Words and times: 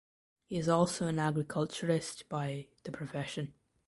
He 0.47 0.57
is 0.57 0.67
also 0.67 1.05
an 1.05 1.19
Agriculturist 1.19 2.27
by 2.27 2.69
the 2.85 2.91
profession. 2.91 3.53